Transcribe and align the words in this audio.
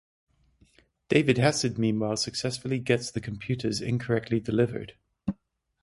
David 1.09 1.37
Hassid 1.37 1.77
meanwhile 1.77 2.17
successfully 2.17 2.79
gets 2.79 3.11
the 3.11 3.21
computers 3.21 3.81
incorrectly 3.81 4.39
delivered. 4.39 4.95